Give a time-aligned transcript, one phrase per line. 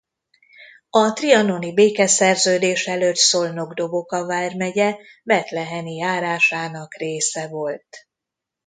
[0.89, 7.97] A trianoni békeszerződés előtt Szolnok-Doboka vármegye Bethleni járásának része volt.